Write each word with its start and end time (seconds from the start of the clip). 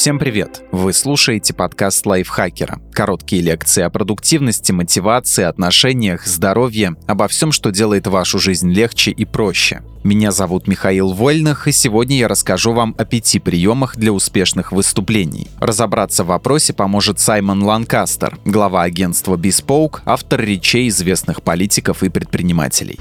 Всем 0.00 0.18
привет! 0.18 0.62
Вы 0.72 0.94
слушаете 0.94 1.52
подкаст 1.52 2.06
лайфхакера. 2.06 2.80
Короткие 2.90 3.42
лекции 3.42 3.82
о 3.82 3.90
продуктивности, 3.90 4.72
мотивации, 4.72 5.44
отношениях, 5.44 6.26
здоровье, 6.26 6.96
обо 7.06 7.28
всем, 7.28 7.52
что 7.52 7.70
делает 7.70 8.06
вашу 8.06 8.38
жизнь 8.38 8.72
легче 8.72 9.10
и 9.10 9.26
проще. 9.26 9.82
Меня 10.02 10.32
зовут 10.32 10.66
Михаил 10.68 11.12
Вольных, 11.12 11.68
и 11.68 11.72
сегодня 11.72 12.16
я 12.16 12.28
расскажу 12.28 12.72
вам 12.72 12.94
о 12.96 13.04
пяти 13.04 13.38
приемах 13.38 13.98
для 13.98 14.10
успешных 14.10 14.72
выступлений. 14.72 15.48
Разобраться 15.58 16.24
в 16.24 16.28
вопросе 16.28 16.72
поможет 16.72 17.20
Саймон 17.20 17.62
Ланкастер, 17.62 18.38
глава 18.46 18.84
агентства 18.84 19.36
Bespoke, 19.36 20.00
автор 20.06 20.40
речей 20.40 20.88
известных 20.88 21.42
политиков 21.42 22.02
и 22.02 22.08
предпринимателей. 22.08 22.98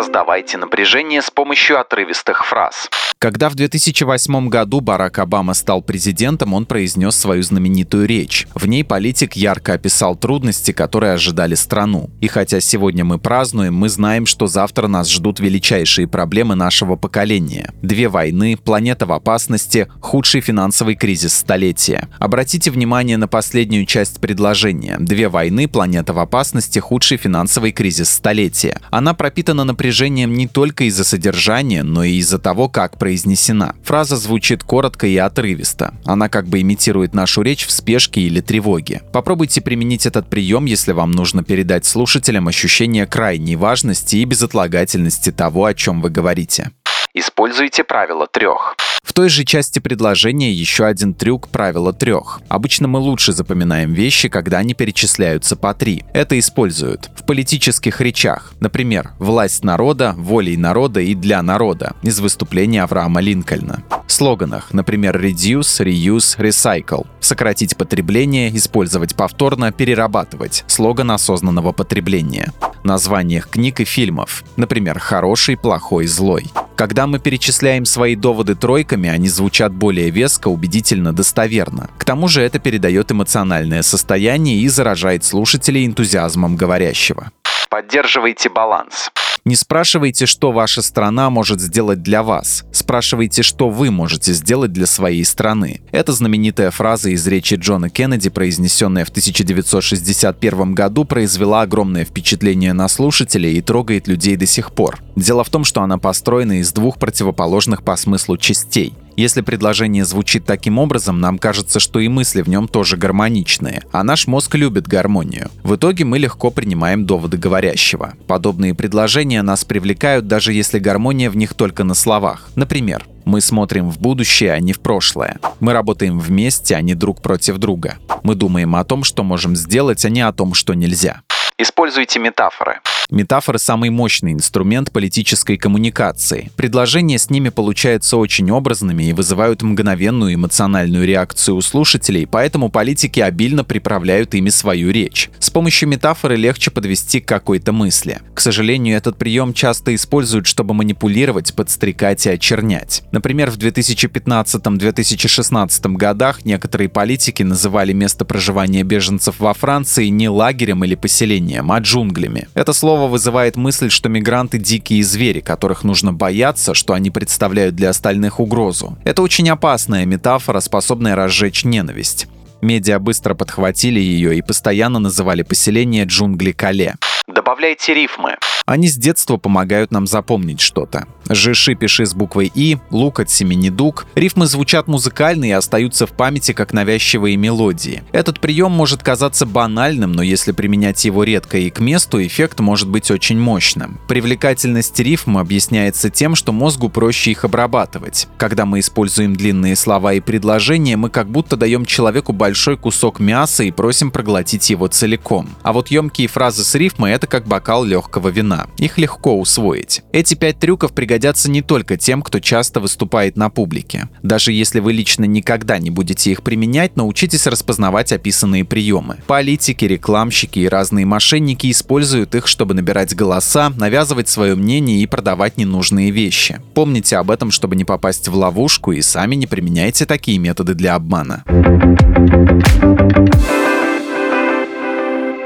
Создавайте 0.00 0.56
напряжение 0.56 1.20
с 1.20 1.30
помощью 1.30 1.78
отрывистых 1.78 2.46
фраз. 2.46 2.88
Когда 3.18 3.50
в 3.50 3.54
2008 3.54 4.48
году 4.48 4.80
Барак 4.80 5.18
Обама 5.18 5.52
стал 5.52 5.82
президентом, 5.82 6.54
он 6.54 6.64
произнес 6.64 7.14
свою 7.14 7.42
знаменитую 7.42 8.06
речь. 8.06 8.46
В 8.54 8.66
ней 8.66 8.82
политик 8.82 9.36
ярко 9.36 9.74
описал 9.74 10.16
трудности, 10.16 10.72
которые 10.72 11.12
ожидали 11.12 11.54
страну. 11.54 12.08
И 12.22 12.28
хотя 12.28 12.60
сегодня 12.60 13.04
мы 13.04 13.18
празднуем, 13.18 13.74
мы 13.74 13.90
знаем, 13.90 14.24
что 14.24 14.46
завтра 14.46 14.86
нас 14.86 15.10
ждут 15.10 15.38
величайшие 15.38 16.08
проблемы 16.08 16.54
нашего 16.54 16.96
поколения. 16.96 17.74
Две 17.82 18.08
войны, 18.08 18.56
планета 18.56 19.04
в 19.04 19.12
опасности, 19.12 19.86
худший 20.00 20.40
финансовый 20.40 20.94
кризис 20.94 21.34
столетия. 21.34 22.08
Обратите 22.18 22.70
внимание 22.70 23.18
на 23.18 23.28
последнюю 23.28 23.84
часть 23.84 24.18
предложения. 24.18 24.96
Две 24.98 25.28
войны, 25.28 25.68
планета 25.68 26.14
в 26.14 26.18
опасности, 26.20 26.78
худший 26.78 27.18
финансовый 27.18 27.72
кризис 27.72 28.08
столетия. 28.08 28.80
Она 28.90 29.12
пропитана 29.12 29.64
напряжением 29.64 29.89
не 30.34 30.46
только 30.46 30.84
из-за 30.84 31.04
содержания, 31.04 31.82
но 31.82 32.04
и 32.04 32.14
из-за 32.14 32.38
того, 32.38 32.68
как 32.68 32.98
произнесена. 32.98 33.74
Фраза 33.84 34.16
звучит 34.16 34.64
коротко 34.64 35.06
и 35.06 35.16
отрывисто. 35.16 35.94
Она 36.04 36.28
как 36.28 36.46
бы 36.46 36.60
имитирует 36.60 37.14
нашу 37.14 37.42
речь 37.42 37.66
в 37.66 37.70
спешке 37.70 38.20
или 38.20 38.40
тревоге. 38.40 39.02
Попробуйте 39.12 39.60
применить 39.60 40.06
этот 40.06 40.28
прием, 40.28 40.64
если 40.64 40.92
вам 40.92 41.10
нужно 41.10 41.42
передать 41.42 41.84
слушателям 41.84 42.48
ощущение 42.48 43.06
крайней 43.06 43.56
важности 43.56 44.16
и 44.16 44.24
безотлагательности 44.24 45.32
того, 45.32 45.64
о 45.64 45.74
чем 45.74 46.00
вы 46.00 46.10
говорите. 46.10 46.70
Используйте 47.14 47.84
правило 47.84 48.26
трех. 48.26 48.76
В 49.10 49.12
той 49.12 49.28
же 49.28 49.44
части 49.44 49.80
предложения 49.80 50.52
еще 50.52 50.86
один 50.86 51.14
трюк 51.14 51.48
правила 51.48 51.92
трех. 51.92 52.40
Обычно 52.48 52.86
мы 52.86 53.00
лучше 53.00 53.32
запоминаем 53.32 53.92
вещи, 53.92 54.28
когда 54.28 54.58
они 54.58 54.72
перечисляются 54.72 55.56
по 55.56 55.74
три. 55.74 56.04
Это 56.12 56.38
используют 56.38 57.10
в 57.16 57.26
политических 57.26 58.00
речах. 58.00 58.52
Например, 58.60 59.10
«власть 59.18 59.64
народа», 59.64 60.14
«волей 60.16 60.56
народа» 60.56 61.00
и 61.00 61.16
«для 61.16 61.42
народа» 61.42 61.96
из 62.02 62.20
выступления 62.20 62.84
Авраама 62.84 63.20
Линкольна. 63.20 63.82
В 64.06 64.12
слоганах, 64.12 64.72
например, 64.72 65.16
«reduce», 65.20 65.84
«reuse», 65.84 66.38
«recycle». 66.38 67.04
Сократить 67.18 67.76
потребление, 67.76 68.56
использовать 68.56 69.16
повторно, 69.16 69.72
перерабатывать. 69.72 70.62
Слоган 70.68 71.10
осознанного 71.10 71.72
потребления. 71.72 72.52
Названиях 72.84 73.48
книг 73.48 73.80
и 73.80 73.84
фильмов. 73.84 74.44
Например, 74.56 75.00
«хороший», 75.00 75.56
«плохой», 75.56 76.06
«злой». 76.06 76.44
Когда 76.80 77.06
мы 77.06 77.18
перечисляем 77.18 77.84
свои 77.84 78.16
доводы 78.16 78.54
тройками, 78.54 78.99
они 79.08 79.28
звучат 79.28 79.72
более 79.72 80.10
веско, 80.10 80.48
убедительно, 80.48 81.12
достоверно. 81.12 81.88
К 81.96 82.04
тому 82.04 82.28
же 82.28 82.42
это 82.42 82.58
передает 82.58 83.10
эмоциональное 83.10 83.82
состояние 83.82 84.58
и 84.58 84.68
заражает 84.68 85.24
слушателей 85.24 85.86
энтузиазмом 85.86 86.56
говорящего. 86.56 87.30
Поддерживайте 87.70 88.48
баланс. 88.48 89.12
Не 89.44 89.54
спрашивайте, 89.54 90.26
что 90.26 90.50
ваша 90.50 90.82
страна 90.82 91.30
может 91.30 91.60
сделать 91.60 92.02
для 92.02 92.24
вас. 92.24 92.64
Спрашивайте, 92.72 93.44
что 93.44 93.70
вы 93.70 93.92
можете 93.92 94.32
сделать 94.32 94.72
для 94.72 94.86
своей 94.86 95.24
страны. 95.24 95.80
Это 95.92 96.12
знаменитая 96.12 96.72
фраза 96.72 97.10
из 97.10 97.24
речи 97.28 97.54
Джона 97.54 97.88
Кеннеди, 97.88 98.28
произнесенная 98.28 99.04
в 99.04 99.10
1961 99.10 100.74
году, 100.74 101.04
произвела 101.04 101.62
огромное 101.62 102.04
впечатление 102.04 102.72
на 102.72 102.88
слушателей 102.88 103.56
и 103.56 103.62
трогает 103.62 104.08
людей 104.08 104.34
до 104.34 104.46
сих 104.46 104.72
пор. 104.72 104.98
Дело 105.14 105.44
в 105.44 105.48
том, 105.48 105.62
что 105.62 105.80
она 105.82 105.96
построена 105.96 106.58
из 106.58 106.72
двух 106.72 106.98
противоположных 106.98 107.84
по 107.84 107.94
смыслу 107.94 108.36
частей. 108.36 108.94
Если 109.16 109.40
предложение 109.40 110.04
звучит 110.04 110.44
таким 110.44 110.78
образом, 110.78 111.20
нам 111.20 111.38
кажется, 111.38 111.80
что 111.80 112.00
и 112.00 112.08
мысли 112.08 112.42
в 112.42 112.48
нем 112.48 112.68
тоже 112.68 112.96
гармоничные, 112.96 113.82
а 113.92 114.02
наш 114.02 114.26
мозг 114.26 114.54
любит 114.54 114.86
гармонию. 114.88 115.50
В 115.62 115.76
итоге 115.76 116.04
мы 116.04 116.18
легко 116.18 116.50
принимаем 116.50 117.06
доводы 117.06 117.36
говорящего. 117.36 118.14
Подобные 118.26 118.74
предложения 118.74 119.42
нас 119.42 119.64
привлекают, 119.64 120.26
даже 120.26 120.52
если 120.52 120.78
гармония 120.78 121.30
в 121.30 121.36
них 121.36 121.54
только 121.54 121.84
на 121.84 121.94
словах. 121.94 122.48
Например, 122.54 123.06
мы 123.24 123.40
смотрим 123.40 123.90
в 123.90 124.00
будущее, 124.00 124.52
а 124.52 124.60
не 124.60 124.72
в 124.72 124.80
прошлое. 124.80 125.38
Мы 125.60 125.72
работаем 125.72 126.18
вместе, 126.18 126.74
а 126.74 126.80
не 126.80 126.94
друг 126.94 127.22
против 127.22 127.58
друга. 127.58 127.98
Мы 128.22 128.34
думаем 128.34 128.74
о 128.76 128.84
том, 128.84 129.04
что 129.04 129.22
можем 129.22 129.56
сделать, 129.56 130.04
а 130.04 130.10
не 130.10 130.20
о 130.20 130.32
том, 130.32 130.54
что 130.54 130.74
нельзя. 130.74 131.22
Используйте 131.58 132.18
метафоры. 132.18 132.80
Метафоры– 133.10 133.58
самый 133.60 133.90
мощный 133.90 134.32
инструмент 134.32 134.92
политической 134.92 135.56
коммуникации. 135.56 136.52
Предложения 136.54 137.18
с 137.18 137.28
ними 137.28 137.48
получаются 137.48 138.16
очень 138.16 138.52
образными 138.52 139.02
и 139.02 139.12
вызывают 139.12 139.62
мгновенную 139.62 140.34
эмоциональную 140.34 141.04
реакцию 141.04 141.56
у 141.56 141.60
слушателей, 141.60 142.28
поэтому 142.28 142.68
политики 142.68 143.18
обильно 143.18 143.64
приправляют 143.64 144.32
ими 144.34 144.50
свою 144.50 144.92
речь. 144.92 145.28
С 145.40 145.50
помощью 145.50 145.88
метафоры 145.88 146.36
легче 146.36 146.70
подвести 146.70 147.20
к 147.20 147.26
какой-то 147.26 147.72
мысли. 147.72 148.20
К 148.32 148.40
сожалению, 148.40 148.96
этот 148.96 149.18
прием 149.18 149.54
часто 149.54 149.92
используют, 149.92 150.46
чтобы 150.46 150.72
манипулировать, 150.72 151.52
подстрекать 151.54 152.26
и 152.26 152.30
очернять. 152.30 153.02
Например, 153.10 153.50
в 153.50 153.58
2015-2016 153.58 155.92
годах 155.94 156.44
некоторые 156.44 156.88
политики 156.88 157.42
называли 157.42 157.92
место 157.92 158.24
проживания 158.24 158.84
беженцев 158.84 159.40
во 159.40 159.52
Франции 159.52 160.06
не 160.06 160.28
лагерем 160.28 160.84
или 160.84 160.94
поселением, 160.94 161.72
а 161.72 161.80
джунглями. 161.80 162.46
Это 162.54 162.72
слово 162.72 162.99
снова 163.00 163.12
вызывает 163.12 163.56
мысль, 163.56 163.88
что 163.88 164.10
мигранты– 164.10 164.58
дикие 164.58 165.02
звери, 165.02 165.40
которых 165.40 165.84
нужно 165.84 166.12
бояться, 166.12 166.74
что 166.74 166.92
они 166.92 167.10
представляют 167.10 167.74
для 167.74 167.88
остальных 167.88 168.40
угрозу. 168.40 168.98
Это 169.04 169.22
очень 169.22 169.48
опасная 169.48 170.04
метафора, 170.04 170.60
способная 170.60 171.16
разжечь 171.16 171.64
ненависть. 171.64 172.26
Медиа 172.60 172.98
быстро 172.98 173.32
подхватили 173.34 174.00
ее 174.00 174.36
и 174.36 174.42
постоянно 174.42 174.98
называли 174.98 175.42
поселение 175.42 176.04
джунгли 176.04 176.52
Кале. 176.52 176.96
Добавляйте 177.26 177.94
рифмы. 177.94 178.36
Они 178.66 178.86
с 178.86 178.96
детства 178.96 179.38
помогают 179.38 179.92
нам 179.92 180.06
запомнить 180.06 180.60
что-то. 180.60 181.06
Жиши 181.32 181.76
пиши 181.76 182.06
с 182.06 182.12
буквой 182.12 182.50
«и», 182.52 182.78
лук 182.90 183.20
от 183.20 183.30
семени 183.30 183.68
дуг. 183.68 184.04
Рифмы 184.16 184.46
звучат 184.46 184.88
музыкально 184.88 185.44
и 185.44 185.50
остаются 185.52 186.08
в 186.08 186.10
памяти 186.10 186.50
как 186.50 186.72
навязчивые 186.72 187.36
мелодии. 187.36 188.02
Этот 188.10 188.40
прием 188.40 188.72
может 188.72 189.04
казаться 189.04 189.46
банальным, 189.46 190.10
но 190.10 190.24
если 190.24 190.50
применять 190.50 191.04
его 191.04 191.22
редко 191.22 191.56
и 191.58 191.70
к 191.70 191.78
месту, 191.78 192.20
эффект 192.20 192.58
может 192.58 192.88
быть 192.88 193.12
очень 193.12 193.38
мощным. 193.38 194.00
Привлекательность 194.08 194.98
рифм 194.98 195.38
объясняется 195.38 196.10
тем, 196.10 196.34
что 196.34 196.50
мозгу 196.50 196.88
проще 196.88 197.30
их 197.30 197.44
обрабатывать. 197.44 198.26
Когда 198.36 198.66
мы 198.66 198.80
используем 198.80 199.36
длинные 199.36 199.76
слова 199.76 200.14
и 200.14 200.20
предложения, 200.20 200.96
мы 200.96 201.10
как 201.10 201.30
будто 201.30 201.56
даем 201.56 201.86
человеку 201.86 202.32
большой 202.32 202.76
кусок 202.76 203.20
мяса 203.20 203.62
и 203.62 203.70
просим 203.70 204.10
проглотить 204.10 204.68
его 204.68 204.88
целиком. 204.88 205.48
А 205.62 205.72
вот 205.72 205.92
емкие 205.92 206.26
фразы 206.26 206.64
с 206.64 206.74
рифмой— 206.74 207.12
это 207.12 207.28
как 207.28 207.46
бокал 207.46 207.84
легкого 207.84 208.30
вина. 208.30 208.66
Их 208.78 208.98
легко 208.98 209.38
усвоить. 209.38 210.02
Эти 210.12 210.34
пять 210.34 210.58
трюков 210.58 210.92
пригодятся 210.92 211.19
пригодятся 211.20 211.50
не 211.50 211.60
только 211.60 211.98
тем, 211.98 212.22
кто 212.22 212.40
часто 212.40 212.80
выступает 212.80 213.36
на 213.36 213.50
публике. 213.50 214.08
Даже 214.22 214.52
если 214.52 214.80
вы 214.80 214.94
лично 214.94 215.26
никогда 215.26 215.78
не 215.78 215.90
будете 215.90 216.30
их 216.30 216.42
применять, 216.42 216.96
научитесь 216.96 217.46
распознавать 217.46 218.10
описанные 218.10 218.64
приемы. 218.64 219.18
Политики, 219.26 219.84
рекламщики 219.84 220.60
и 220.60 220.68
разные 220.68 221.04
мошенники 221.04 221.70
используют 221.70 222.34
их, 222.34 222.46
чтобы 222.46 222.72
набирать 222.72 223.14
голоса, 223.14 223.70
навязывать 223.76 224.30
свое 224.30 224.54
мнение 224.54 225.02
и 225.02 225.06
продавать 225.06 225.58
ненужные 225.58 226.10
вещи. 226.10 226.62
Помните 226.72 227.18
об 227.18 227.30
этом, 227.30 227.50
чтобы 227.50 227.76
не 227.76 227.84
попасть 227.84 228.26
в 228.28 228.34
ловушку 228.34 228.92
и 228.92 229.02
сами 229.02 229.34
не 229.34 229.46
применяйте 229.46 230.06
такие 230.06 230.38
методы 230.38 230.72
для 230.72 230.94
обмана. 230.94 231.44